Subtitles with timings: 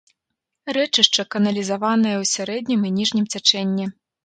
[0.77, 3.85] Рэчышча каналізаванае ў сярэднім і ніжнім цячэнні.